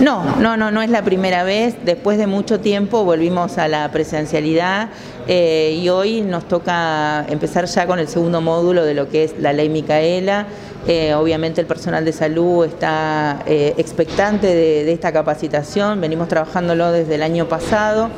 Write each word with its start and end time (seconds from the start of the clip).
No, 0.00 0.36
no, 0.36 0.56
no, 0.56 0.70
no 0.70 0.80
es 0.80 0.88
la 0.88 1.02
primera 1.02 1.44
vez. 1.44 1.76
Después 1.84 2.16
de 2.16 2.26
mucho 2.26 2.58
tiempo 2.58 3.04
volvimos 3.04 3.58
a 3.58 3.68
la 3.68 3.90
presencialidad 3.92 4.88
eh, 5.28 5.78
y 5.78 5.90
hoy 5.90 6.22
nos 6.22 6.48
toca 6.48 7.26
empezar 7.28 7.66
ya 7.66 7.86
con 7.86 7.98
el 7.98 8.08
segundo 8.08 8.40
módulo 8.40 8.86
de 8.86 8.94
lo 8.94 9.10
que 9.10 9.24
es 9.24 9.38
la 9.38 9.52
ley 9.52 9.68
Micaela. 9.68 10.46
Eh, 10.88 11.12
obviamente 11.12 11.60
el 11.60 11.66
personal 11.66 12.06
de 12.06 12.12
salud 12.12 12.64
está 12.64 13.42
eh, 13.46 13.74
expectante 13.76 14.46
de 14.46 14.90
esta 14.90 15.12
capacitación, 15.12 16.00
venimos 16.00 16.28
trabajándolo 16.28 16.90
desde 16.90 17.16
el 17.16 17.22
año 17.22 17.46
pasado 17.46 18.08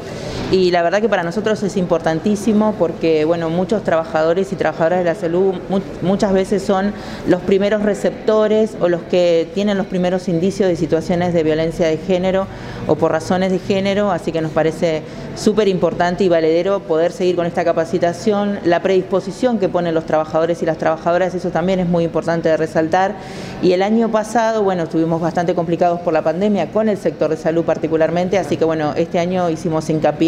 y 0.53 0.71
la 0.71 0.83
verdad 0.83 1.01
que 1.01 1.09
para 1.09 1.23
nosotros 1.23 1.62
es 1.62 1.79
importantísimo 1.79 2.75
porque 2.79 3.25
bueno, 3.25 3.49
muchos 3.49 3.82
trabajadores 3.85 4.53
y 4.53 4.57
trabajadoras 4.57 4.99
de 4.99 5.05
la 5.07 5.14
salud 5.14 5.55
muchas 6.03 6.32
veces 6.35 6.62
son 6.62 6.93
los 7.27 7.41
primeros 7.41 7.82
receptores 7.82 8.77
o 8.79 8.89
los 8.89 9.00
que 9.03 9.49
tienen 9.55 9.79
los 9.79 9.87
primeros 9.87 10.29
indicios 10.29 10.68
de 10.68 10.77
situaciones 10.77 11.32
de 11.32 11.43
violencia 11.43 11.87
de 11.87 11.96
género 11.96 12.46
o 12.87 12.96
por 12.96 13.13
razones 13.13 13.50
de 13.50 13.59
género, 13.61 14.11
así 14.11 14.31
que 14.32 14.43
nos 14.43 14.53
parece 14.53 15.03
súper 15.37 15.68
importante 15.68 16.25
y 16.25 16.29
valedero 16.29 16.81
poder 16.81 17.12
seguir 17.12 17.37
con 17.37 17.46
esta 17.46 17.64
capacitación, 17.64 18.59
la 18.64 18.82
predisposición 18.82 19.59
que 19.59 19.68
ponen 19.68 19.95
los 19.95 20.04
trabajadores 20.04 20.62
y 20.62 20.67
las 20.67 20.79
trabajadoras, 20.79 21.35
eso 21.35 21.51
también 21.51 21.81
es 21.81 21.89
muy 21.89 22.04
importante 22.04 22.51
de 22.51 22.57
resaltar. 22.57 23.14
Y 23.62 23.73
el 23.73 23.82
año 23.82 24.11
pasado, 24.11 24.62
bueno, 24.62 24.82
estuvimos 24.82 25.21
bastante 25.21 25.54
complicados 25.54 26.01
por 26.01 26.12
la 26.12 26.23
pandemia 26.23 26.71
con 26.71 26.89
el 26.89 26.99
sector 26.99 27.31
de 27.31 27.37
salud 27.37 27.64
particularmente, 27.64 28.37
así 28.37 28.57
que 28.57 28.64
bueno, 28.64 28.93
este 28.96 29.18
año 29.18 29.49
hicimos 29.49 29.89
hincapié 29.89 30.21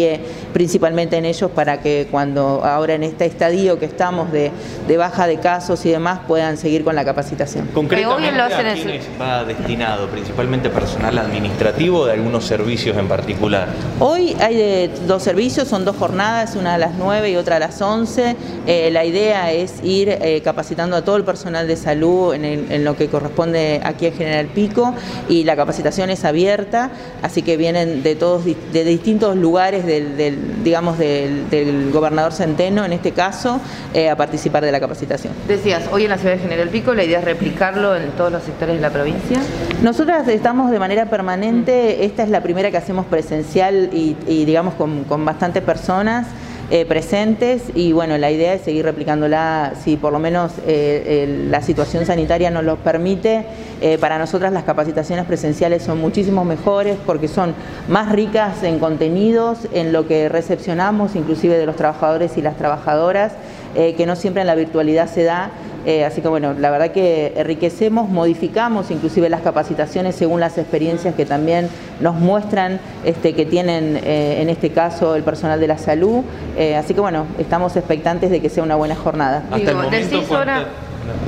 principalmente 0.53 1.17
en 1.17 1.25
ellos 1.25 1.51
para 1.51 1.81
que 1.81 2.07
cuando 2.09 2.63
ahora 2.63 2.95
en 2.95 3.03
este 3.03 3.25
estadio 3.25 3.79
que 3.79 3.85
estamos 3.85 4.31
de, 4.31 4.51
baja 4.97 5.27
de 5.27 5.37
casos 5.37 5.85
y 5.85 5.91
demás 5.91 6.19
puedan 6.27 6.57
seguir 6.57 6.83
con 6.83 6.95
la 6.95 7.03
capacitación. 7.03 7.67
Concretamente, 7.73 8.41
¿a 8.41 8.73
quiénes 8.73 9.07
va 9.19 9.43
destinado? 9.43 10.07
¿Principalmente 10.07 10.69
personal 10.69 11.17
administrativo 11.17 11.99
o 11.99 12.05
de 12.05 12.13
algunos 12.13 12.45
servicios 12.45 12.97
en 12.97 13.07
particular? 13.07 13.67
Hoy 13.99 14.35
hay 14.39 14.91
dos 15.07 15.23
servicios, 15.23 15.67
son 15.67 15.85
dos 15.85 15.95
jornadas, 15.97 16.55
una 16.55 16.75
a 16.75 16.77
las 16.77 16.95
9 16.95 17.31
y 17.31 17.35
otra 17.35 17.57
a 17.57 17.59
las 17.59 17.81
11. 17.81 18.35
Eh, 18.67 18.89
la 18.91 19.05
idea 19.05 19.51
es 19.51 19.83
ir 19.83 20.09
eh, 20.09 20.41
capacitando 20.43 20.95
a 20.95 21.03
todo 21.03 21.17
el 21.17 21.23
personal 21.23 21.67
de 21.67 21.75
salud 21.75 22.33
en, 22.33 22.83
lo 22.83 22.95
que 22.95 23.07
corresponde 23.07 23.81
aquí 23.83 24.07
en 24.07 24.13
General 24.13 24.45
Pico 24.47 24.93
y 25.29 25.43
la 25.43 25.55
capacitación 25.55 26.09
es 26.09 26.25
abierta, 26.25 26.91
así 27.21 27.41
que 27.41 27.57
vienen 27.57 28.03
de 28.03 28.15
todos 28.15 28.45
de 28.45 28.83
distintos 28.83 29.35
lugares 29.35 29.84
del 29.85 30.15
del, 30.17 30.63
digamos, 30.63 30.97
del, 30.97 31.89
gobernador 31.91 32.33
Centeno, 32.33 32.85
en 32.85 32.93
este 32.93 33.11
caso, 33.11 33.59
eh, 33.93 34.09
a 34.09 34.15
participar 34.15 34.63
de 34.63 34.71
la 34.71 34.79
capacitación. 34.79 35.33
Decías, 35.47 35.83
hoy 35.91 36.03
en 36.03 36.09
la 36.09 36.17
ciudad 36.17 36.35
de 36.35 36.41
General 36.41 36.69
Pico, 36.69 36.93
¿la 36.93 37.03
idea 37.03 37.19
es 37.19 37.25
replicarlo 37.25 37.95
en 37.95 38.11
todos 38.11 38.31
los 38.31 38.43
sectores 38.43 38.75
de 38.75 38.81
la 38.81 38.89
provincia? 38.89 39.39
Nosotras 39.81 40.27
estamos 40.27 40.71
de 40.71 40.79
manera 40.79 41.09
permanente, 41.09 42.05
esta 42.05 42.23
es 42.23 42.29
la 42.29 42.41
primera 42.41 42.71
que 42.71 42.77
hacemos 42.77 43.05
presencial 43.05 43.89
y, 43.93 44.45
digamos, 44.45 44.73
con, 44.75 45.03
con 45.05 45.25
bastantes 45.25 45.63
personas. 45.63 46.27
Eh, 46.71 46.83
presentes 46.87 47.61
y 47.75 47.91
bueno, 47.91 48.17
la 48.17 48.31
idea 48.31 48.55
es 48.55 48.63
seguir 48.63 48.85
replicándola 48.85 49.73
si 49.83 49.97
por 49.97 50.11
lo 50.11 50.17
menos 50.17 50.51
eh, 50.65 51.45
la 51.47 51.61
situación 51.61 52.07
sanitaria 52.07 52.49
nos 52.49 52.63
lo 52.63 52.77
permite. 52.77 53.45
Eh, 53.81 53.97
para 53.97 54.17
nosotras 54.17 54.53
las 54.53 54.63
capacitaciones 54.63 55.25
presenciales 55.25 55.83
son 55.83 55.99
muchísimo 55.99 56.45
mejores 56.45 56.97
porque 57.05 57.27
son 57.27 57.53
más 57.87 58.11
ricas 58.11 58.63
en 58.63 58.79
contenidos, 58.79 59.67
en 59.73 59.91
lo 59.91 60.07
que 60.07 60.29
recepcionamos, 60.29 61.15
inclusive 61.15 61.57
de 61.57 61.65
los 61.65 61.75
trabajadores 61.75 62.37
y 62.37 62.41
las 62.41 62.57
trabajadoras, 62.57 63.33
que 63.75 64.05
no 64.05 64.15
siempre 64.15 64.39
en 64.39 64.47
la 64.47 64.55
virtualidad 64.55 65.09
se 65.09 65.23
da. 65.23 65.51
Eh, 65.85 66.03
así 66.03 66.21
que 66.21 66.27
bueno, 66.27 66.53
la 66.57 66.71
verdad 66.71 66.91
que 66.91 67.33
enriquecemos, 67.35 68.09
modificamos 68.09 68.89
inclusive 68.89 69.29
las 69.29 69.41
capacitaciones 69.41 70.15
según 70.15 70.39
las 70.39 70.57
experiencias 70.57 71.13
que 71.13 71.25
también 71.25 71.69
nos 71.99 72.15
muestran 72.15 72.79
este, 73.03 73.33
que 73.33 73.45
tienen 73.45 73.99
eh, 74.03 74.41
en 74.41 74.49
este 74.49 74.71
caso 74.71 75.15
el 75.15 75.21
personal 75.21 75.59
de 75.59 75.67
la 75.67 75.77
salud. 75.77 76.23
Eh, 76.57 76.75
así 76.75 76.95
que 76.95 77.01
bueno, 77.01 77.27
estamos 77.37 77.75
expectantes 77.75 78.31
de 78.31 78.41
que 78.41 78.49
sea 78.49 78.63
una 78.63 78.75
buena 78.75 78.95
jornada. 78.95 79.43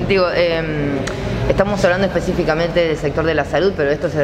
digo, 0.09 0.25
em, 0.31 0.97
estamos 1.49 1.83
hablando 1.83 2.07
específicamente 2.07 2.87
del 2.87 2.97
sector 2.97 3.25
de 3.25 3.33
la 3.33 3.45
salud, 3.45 3.73
pero 3.75 3.91
esto 3.91 4.07
es 4.07 4.15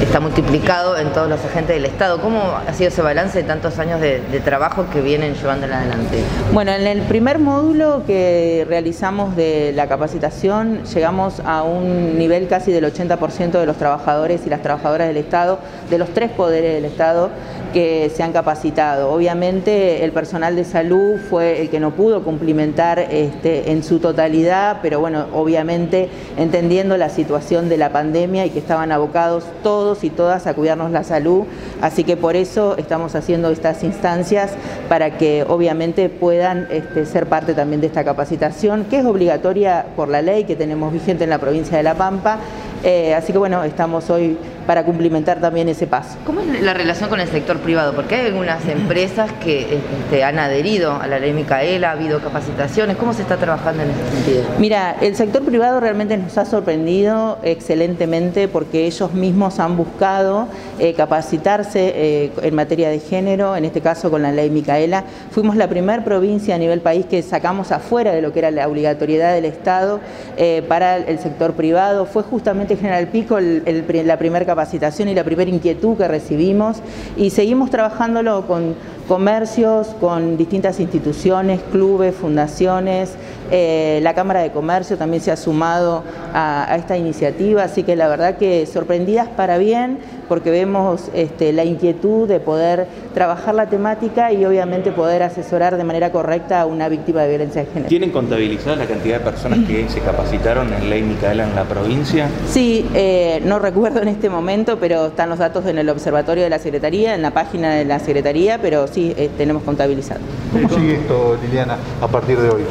está 0.00 0.20
multiplicado 0.20 0.96
en 0.96 1.12
todos 1.12 1.28
los 1.28 1.44
agentes 1.44 1.74
del 1.74 1.84
Estado. 1.84 2.20
¿Cómo 2.20 2.40
ha 2.66 2.72
sido 2.72 2.88
ese 2.88 3.02
balance 3.02 3.38
de 3.38 3.44
tantos 3.44 3.78
años 3.78 4.00
de, 4.00 4.20
trabajo 4.44 4.86
que 4.92 5.00
vienen 5.00 5.34
llevándola 5.34 5.78
adelante? 5.78 6.22
Bueno, 6.52 6.70
en 6.72 6.86
el 6.86 7.02
primer 7.02 7.38
módulo 7.38 8.02
que 8.06 8.64
realizamos 8.68 9.34
de 9.34 9.72
la 9.74 9.88
capacitación 9.88 10.84
llegamos 10.84 11.40
a 11.44 11.62
un 11.62 12.16
nivel 12.16 12.46
casi 12.46 12.70
del 12.70 12.84
80% 12.84 13.50
de 13.52 13.66
los 13.66 13.76
trabajadores 13.76 14.46
y 14.46 14.50
las 14.50 14.62
trabajadoras 14.62 15.08
del 15.08 15.16
Estado, 15.16 15.58
de 15.90 15.98
los 15.98 16.10
tres 16.10 16.30
poderes 16.30 16.74
del 16.74 16.84
Estado 16.84 17.30
que 17.72 18.10
se 18.14 18.22
han 18.22 18.32
capacitado. 18.32 19.10
Obviamente 19.10 20.04
el 20.04 20.12
personal 20.12 20.56
de 20.56 20.64
salud 20.64 21.18
fue 21.28 21.60
el 21.60 21.68
que 21.68 21.80
no 21.80 21.90
pudo 21.90 22.22
cumplimentar 22.22 22.98
este, 22.98 23.72
en 23.72 23.82
su 23.82 23.98
totalidad, 23.98 24.78
pero 24.82 25.00
bueno, 25.00 25.26
obviamente 25.34 26.08
entendiendo 26.36 26.96
la 26.96 27.10
situación 27.10 27.68
de 27.68 27.76
la 27.76 27.90
pandemia 27.90 28.46
y 28.46 28.50
que 28.50 28.58
estaban 28.58 28.92
abocados 28.92 29.44
todos 29.62 29.87
y 30.02 30.10
todas 30.10 30.46
a 30.46 30.54
cuidarnos 30.54 30.90
la 30.90 31.02
salud, 31.04 31.44
así 31.80 32.04
que 32.04 32.16
por 32.16 32.36
eso 32.36 32.76
estamos 32.76 33.14
haciendo 33.14 33.50
estas 33.50 33.82
instancias 33.82 34.52
para 34.88 35.16
que 35.16 35.44
obviamente 35.48 36.08
puedan 36.08 36.66
este, 36.70 37.06
ser 37.06 37.26
parte 37.26 37.54
también 37.54 37.80
de 37.80 37.86
esta 37.86 38.04
capacitación, 38.04 38.84
que 38.84 38.98
es 38.98 39.04
obligatoria 39.04 39.86
por 39.96 40.08
la 40.08 40.22
ley 40.22 40.44
que 40.44 40.56
tenemos 40.56 40.92
vigente 40.92 41.24
en 41.24 41.30
la 41.30 41.38
provincia 41.38 41.76
de 41.76 41.82
La 41.82 41.94
Pampa, 41.94 42.38
eh, 42.84 43.14
así 43.14 43.32
que 43.32 43.38
bueno, 43.38 43.64
estamos 43.64 44.08
hoy 44.10 44.36
para 44.68 44.84
cumplimentar 44.84 45.40
también 45.40 45.66
ese 45.70 45.86
paso. 45.86 46.18
¿Cómo 46.26 46.42
es 46.42 46.60
la 46.60 46.74
relación 46.74 47.08
con 47.08 47.20
el 47.20 47.28
sector 47.28 47.56
privado? 47.60 47.94
Porque 47.94 48.16
hay 48.16 48.26
algunas 48.26 48.68
empresas 48.68 49.32
que 49.42 49.78
este, 49.78 50.22
han 50.22 50.38
adherido 50.38 50.92
a 50.92 51.06
la 51.06 51.18
ley 51.18 51.32
Micaela, 51.32 51.88
ha 51.88 51.92
habido 51.92 52.20
capacitaciones. 52.20 52.98
¿Cómo 52.98 53.14
se 53.14 53.22
está 53.22 53.38
trabajando 53.38 53.82
en 53.82 53.88
ese 53.92 54.10
sentido? 54.10 54.42
Mira, 54.58 54.94
el 55.00 55.16
sector 55.16 55.42
privado 55.42 55.80
realmente 55.80 56.18
nos 56.18 56.36
ha 56.36 56.44
sorprendido 56.44 57.38
excelentemente 57.44 58.46
porque 58.46 58.84
ellos 58.84 59.14
mismos 59.14 59.58
han 59.58 59.74
buscado 59.74 60.48
eh, 60.78 60.92
capacitarse 60.92 61.94
eh, 61.96 62.32
en 62.42 62.54
materia 62.54 62.90
de 62.90 63.00
género, 63.00 63.56
en 63.56 63.64
este 63.64 63.80
caso 63.80 64.10
con 64.10 64.20
la 64.20 64.32
ley 64.32 64.50
Micaela. 64.50 65.04
Fuimos 65.30 65.56
la 65.56 65.68
primera 65.68 66.04
provincia 66.04 66.56
a 66.56 66.58
nivel 66.58 66.82
país 66.82 67.06
que 67.06 67.22
sacamos 67.22 67.72
afuera 67.72 68.12
de 68.12 68.20
lo 68.20 68.34
que 68.34 68.40
era 68.40 68.50
la 68.50 68.68
obligatoriedad 68.68 69.32
del 69.32 69.46
Estado 69.46 69.98
eh, 70.36 70.62
para 70.68 70.98
el 70.98 71.18
sector 71.20 71.54
privado. 71.54 72.04
Fue 72.04 72.22
justamente 72.22 72.76
General 72.76 73.06
Pico 73.06 73.38
la 73.40 74.18
primera 74.18 74.44
capacitación 74.44 74.57
capacitación 74.58 75.08
y 75.08 75.14
la 75.14 75.22
primera 75.22 75.48
inquietud 75.48 75.96
que 75.96 76.08
recibimos 76.08 76.78
y 77.16 77.30
seguimos 77.30 77.70
trabajándolo 77.70 78.44
con 78.48 78.74
comercios, 79.08 79.88
con 80.00 80.36
distintas 80.36 80.78
instituciones, 80.78 81.60
clubes, 81.72 82.14
fundaciones. 82.14 83.14
Eh, 83.50 84.00
la 84.02 84.14
Cámara 84.14 84.40
de 84.40 84.52
Comercio 84.52 84.98
también 84.98 85.22
se 85.22 85.32
ha 85.32 85.36
sumado 85.36 86.04
a, 86.34 86.76
esta 86.78 86.98
iniciativa, 86.98 87.64
así 87.64 87.82
que 87.82 87.96
la 87.96 88.06
verdad 88.08 88.36
que 88.36 88.66
sorprendidas 88.66 89.26
para 89.28 89.56
bien, 89.56 89.98
porque 90.28 90.50
vemos 90.50 91.10
este, 91.14 91.54
la 91.54 91.64
inquietud 91.64 92.28
de 92.28 92.38
poder 92.38 92.86
trabajar 93.14 93.54
la 93.54 93.70
temática 93.70 94.30
y 94.30 94.44
obviamente 94.44 94.92
poder 94.92 95.22
asesorar 95.22 95.78
de 95.78 95.84
manera 95.84 96.12
correcta 96.12 96.60
a 96.60 96.66
una 96.66 96.90
víctima 96.90 97.22
de 97.22 97.30
violencia 97.30 97.62
de 97.62 97.68
género. 97.68 97.88
¿Tienen 97.88 98.10
contabilizada 98.10 98.76
la 98.76 98.86
cantidad 98.86 99.18
de 99.18 99.24
personas 99.24 99.60
que 99.66 99.88
se 99.88 100.00
capacitaron 100.00 100.70
en 100.74 100.90
Ley 100.90 101.02
Micaela 101.02 101.44
en 101.44 101.54
la 101.54 101.64
provincia? 101.64 102.28
Sí, 102.46 102.86
eh, 102.94 103.40
no 103.46 103.58
recuerdo 103.58 104.02
en 104.02 104.08
este 104.08 104.28
momento, 104.28 104.78
pero 104.78 105.06
están 105.06 105.30
los 105.30 105.38
datos 105.38 105.64
en 105.64 105.78
el 105.78 105.88
observatorio 105.88 106.44
de 106.44 106.50
la 106.50 106.58
Secretaría, 106.58 107.14
en 107.14 107.22
la 107.22 107.30
página 107.30 107.74
de 107.74 107.86
la 107.86 107.98
Secretaría, 107.98 108.58
pero 108.60 108.86
sí 108.86 108.97
eh, 109.00 109.30
tenemos 109.36 109.62
contabilizado. 109.62 110.20
¿Cómo 110.52 110.68
sigue 110.68 110.94
esto, 110.94 111.36
Liliana, 111.42 111.76
a 112.00 112.08
partir 112.08 112.38
de 112.38 112.50
hoy? 112.50 112.62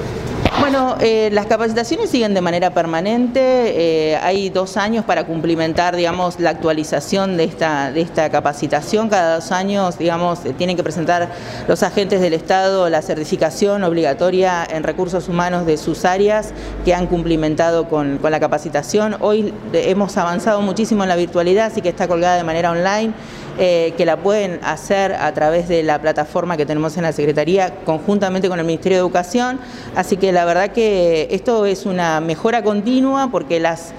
Bueno, 0.59 0.97
eh, 1.00 1.29
las 1.31 1.45
capacitaciones 1.45 2.09
siguen 2.09 2.34
de 2.34 2.41
manera 2.41 2.72
permanente. 2.72 3.40
Eh, 3.41 4.18
hay 4.18 4.50
dos 4.50 4.75
años 4.75 5.06
para 5.06 5.25
cumplimentar, 5.25 5.95
digamos, 5.95 6.40
la 6.40 6.50
actualización 6.50 7.38
de 7.38 7.44
esta, 7.44 7.91
de 7.91 8.02
esta 8.02 8.29
capacitación. 8.32 9.08
Cada 9.08 9.35
dos 9.35 9.52
años, 9.52 9.99
digamos, 9.99 10.40
tienen 10.58 10.76
que 10.76 10.84
presentar 10.84 11.29
los 11.67 11.84
agentes 11.84 12.22
del 12.22 12.34
Estado 12.34 12.90
la 12.90 13.03
certificación 13.03 13.84
obligatoria 13.84 14.67
en 14.67 14.84
recursos 14.84 15.29
humanos 15.29 15.67
de 15.67 15.78
sus 15.78 16.05
áreas 16.05 16.53
que 16.84 16.96
han 16.96 17.05
cumplimentado 17.05 17.87
con, 17.87 18.17
con 18.17 18.32
la 18.32 18.40
capacitación. 18.40 19.16
Hoy 19.20 19.53
hemos 19.73 20.17
avanzado 20.17 20.61
muchísimo 20.61 21.03
en 21.03 21.09
la 21.09 21.16
virtualidad, 21.16 21.67
así 21.67 21.82
que 21.82 21.90
está 21.90 22.08
colgada 22.08 22.35
de 22.35 22.43
manera 22.43 22.72
online. 22.72 23.14
Eh, 23.59 23.96
que 23.97 24.05
la 24.05 24.17
pueden 24.17 24.59
hacer 24.64 25.14
a 25.14 25.34
través 25.34 25.67
de 25.67 25.82
la 25.82 25.99
plataforma 25.99 26.58
que 26.58 26.67
tenemos 26.67 26.96
en 26.96 27.02
la 27.02 27.11
Secretaría 27.11 27.73
conjuntamente 27.85 28.49
con 28.49 28.59
el 28.59 28.66
Ministerio 28.66 28.97
de 28.97 29.02
Educación. 29.02 29.59
Así 29.96 30.16
que 30.17 30.32
la 30.32 30.46
verdad 30.47 30.72
que 30.72 31.28
esto 31.32 31.66
es 31.66 31.85
una 31.85 32.20
mejora 32.22 32.64
continua 32.64 33.29
porque 33.29 33.59
las 33.59 33.94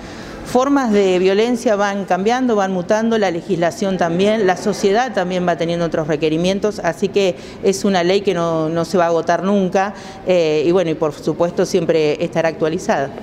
formas 0.47 0.91
de 0.93 1.19
violencia 1.19 1.77
van 1.77 2.07
cambiando, 2.07 2.57
van 2.57 2.73
mutando, 2.73 3.19
la 3.19 3.31
legislación 3.31 3.99
también, 3.99 4.47
la 4.47 4.57
sociedad 4.57 5.13
también 5.13 5.47
va 5.47 5.57
teniendo 5.57 5.85
otros 5.85 6.09
requerimientos, 6.09 6.79
así 6.79 7.09
que 7.09 7.37
es 7.63 7.85
una 7.85 8.03
ley 8.03 8.23
que 8.23 8.33
no, 8.33 8.85
se 8.87 8.97
va 8.97 9.05
a 9.05 9.09
agotar 9.09 9.45
nunca 9.45 9.93
eh, 10.27 10.65
y 10.67 10.73
bueno, 10.73 10.91
y 10.91 10.95
por 10.95 11.13
supuesto 11.13 11.67
siempre 11.67 12.25
estará 12.25 12.49
actualizada. 12.49 13.11